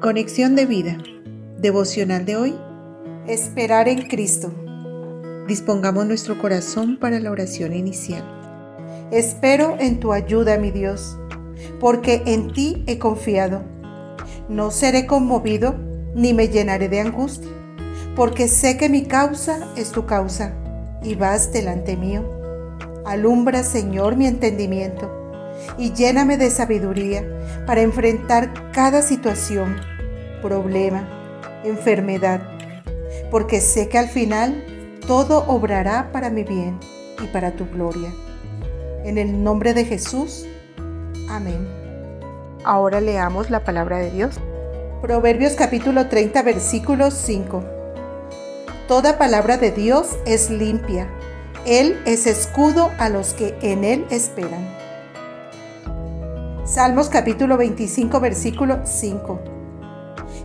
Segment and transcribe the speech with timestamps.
[0.00, 0.96] Conexión de vida.
[1.58, 2.54] Devocional de hoy.
[3.26, 4.50] Esperar en Cristo.
[5.46, 8.24] Dispongamos nuestro corazón para la oración inicial.
[9.10, 11.18] Espero en tu ayuda, mi Dios,
[11.80, 13.62] porque en ti he confiado.
[14.48, 15.74] No seré conmovido
[16.14, 17.50] ni me llenaré de angustia,
[18.16, 20.54] porque sé que mi causa es tu causa
[21.02, 22.24] y vas delante mío.
[23.04, 25.20] Alumbra, Señor, mi entendimiento
[25.78, 27.24] y lléname de sabiduría
[27.66, 29.76] para enfrentar cada situación,
[30.40, 31.08] problema,
[31.64, 32.40] enfermedad,
[33.30, 34.64] porque sé que al final
[35.06, 36.78] todo obrará para mi bien
[37.22, 38.12] y para tu gloria.
[39.04, 40.46] En el nombre de Jesús,
[41.28, 41.66] amén.
[42.64, 44.38] Ahora leamos la palabra de Dios.
[45.00, 47.64] Proverbios capítulo 30 versículo 5.
[48.86, 51.08] Toda palabra de Dios es limpia.
[51.64, 54.68] Él es escudo a los que en Él esperan.
[56.64, 59.59] Salmos capítulo 25 versículo 5.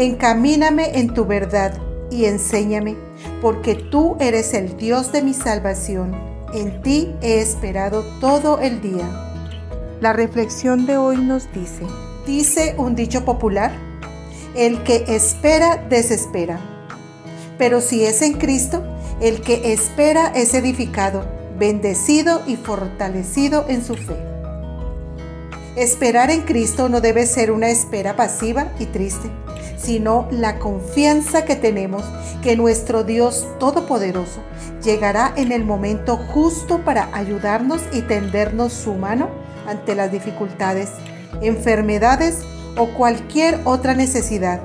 [0.00, 1.76] Encamíname en tu verdad
[2.08, 2.94] y enséñame,
[3.42, 6.14] porque tú eres el Dios de mi salvación.
[6.54, 9.10] En ti he esperado todo el día.
[10.00, 11.82] La reflexión de hoy nos dice,
[12.28, 13.72] dice un dicho popular,
[14.54, 16.60] el que espera desespera.
[17.58, 18.84] Pero si es en Cristo,
[19.20, 21.24] el que espera es edificado,
[21.58, 24.37] bendecido y fortalecido en su fe.
[25.78, 29.30] Esperar en Cristo no debe ser una espera pasiva y triste,
[29.76, 32.04] sino la confianza que tenemos
[32.42, 34.40] que nuestro Dios Todopoderoso
[34.82, 39.28] llegará en el momento justo para ayudarnos y tendernos su mano
[39.68, 40.88] ante las dificultades,
[41.42, 42.40] enfermedades
[42.76, 44.60] o cualquier otra necesidad.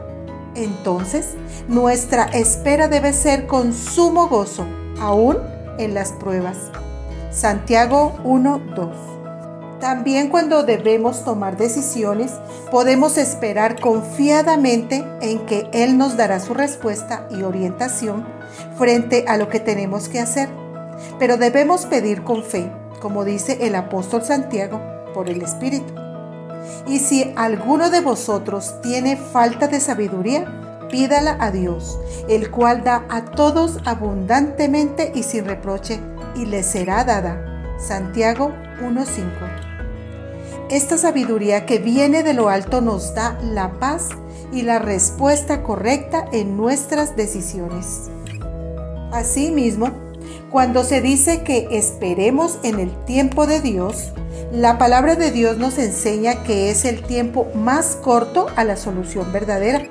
[0.55, 1.35] Entonces,
[1.67, 4.65] nuestra espera debe ser con sumo gozo,
[4.99, 5.37] aún
[5.77, 6.57] en las pruebas.
[7.29, 9.12] Santiago 1.2
[9.83, 12.31] también cuando debemos tomar decisiones,
[12.71, 18.25] podemos esperar confiadamente en que Él nos dará su respuesta y orientación
[18.77, 20.47] frente a lo que tenemos que hacer.
[21.19, 22.71] Pero debemos pedir con fe,
[23.01, 24.79] como dice el apóstol Santiago,
[25.13, 25.93] por el Espíritu.
[26.87, 31.99] Y si alguno de vosotros tiene falta de sabiduría, pídala a Dios,
[32.29, 35.99] el cual da a todos abundantemente y sin reproche,
[36.35, 37.75] y le será dada.
[37.77, 39.72] Santiago 1.5
[40.75, 44.09] esta sabiduría que viene de lo alto nos da la paz
[44.51, 48.09] y la respuesta correcta en nuestras decisiones.
[49.11, 49.91] Asimismo,
[50.49, 54.13] cuando se dice que esperemos en el tiempo de Dios,
[54.51, 59.31] la palabra de Dios nos enseña que es el tiempo más corto a la solución
[59.31, 59.83] verdadera,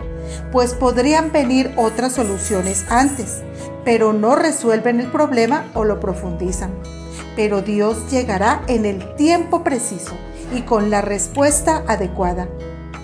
[0.50, 3.42] pues podrían venir otras soluciones antes,
[3.84, 6.72] pero no resuelven el problema o lo profundizan.
[7.37, 10.16] Pero Dios llegará en el tiempo preciso
[10.55, 12.49] y con la respuesta adecuada.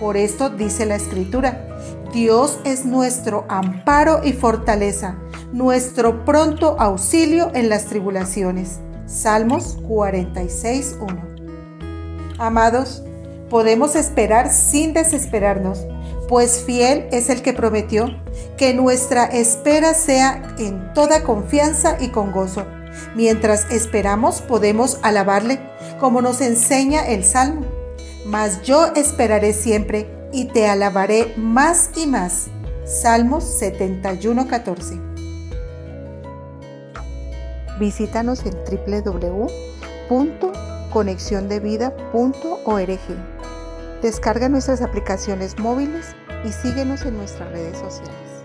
[0.01, 1.65] Por esto dice la escritura,
[2.13, 5.17] Dios es nuestro amparo y fortaleza,
[5.53, 8.79] nuestro pronto auxilio en las tribulaciones.
[9.07, 12.37] Salmos 46.1.
[12.39, 13.03] Amados,
[13.51, 15.87] podemos esperar sin desesperarnos,
[16.29, 18.11] pues fiel es el que prometió
[18.57, 22.65] que nuestra espera sea en toda confianza y con gozo
[23.15, 25.61] Mientras esperamos podemos alabarle,
[25.99, 27.67] como nos enseña el Salmo.
[28.27, 32.47] Mas yo esperaré siempre y te alabaré más y más.
[32.85, 35.01] Salmos 71:14.
[37.79, 38.55] Visítanos en
[40.09, 42.99] www.conexiondevida.org.
[44.03, 46.07] Descarga nuestras aplicaciones móviles
[46.45, 48.38] y síguenos en nuestras redes sociales.